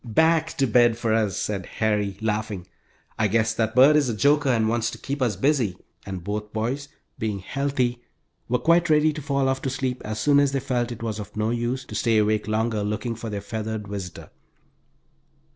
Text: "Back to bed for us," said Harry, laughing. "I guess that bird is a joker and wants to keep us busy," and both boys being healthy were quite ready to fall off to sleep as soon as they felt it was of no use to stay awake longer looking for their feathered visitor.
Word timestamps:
"Back 0.03 0.57
to 0.57 0.65
bed 0.65 0.97
for 0.97 1.13
us," 1.13 1.37
said 1.37 1.63
Harry, 1.77 2.17
laughing. 2.21 2.65
"I 3.19 3.27
guess 3.27 3.53
that 3.53 3.75
bird 3.75 3.95
is 3.95 4.09
a 4.09 4.15
joker 4.15 4.49
and 4.49 4.67
wants 4.67 4.89
to 4.89 4.97
keep 4.97 5.21
us 5.21 5.35
busy," 5.35 5.77
and 6.07 6.23
both 6.23 6.51
boys 6.53 6.87
being 7.19 7.37
healthy 7.37 8.01
were 8.49 8.57
quite 8.57 8.89
ready 8.89 9.13
to 9.13 9.21
fall 9.21 9.47
off 9.47 9.61
to 9.61 9.69
sleep 9.69 10.01
as 10.03 10.17
soon 10.19 10.39
as 10.39 10.53
they 10.53 10.59
felt 10.59 10.91
it 10.91 11.03
was 11.03 11.19
of 11.19 11.37
no 11.37 11.51
use 11.51 11.85
to 11.85 11.93
stay 11.93 12.17
awake 12.17 12.47
longer 12.47 12.83
looking 12.83 13.13
for 13.13 13.29
their 13.29 13.41
feathered 13.41 13.87
visitor. 13.87 14.31